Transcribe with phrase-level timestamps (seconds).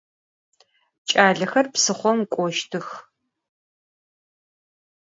[1.07, 2.87] Ç'alexer psıxhom k'oştıx.